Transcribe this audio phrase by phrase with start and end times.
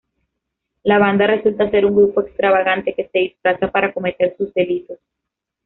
[0.81, 4.97] La banda resulta ser un grupo extravagante que se disfraza para cometer sus delitos.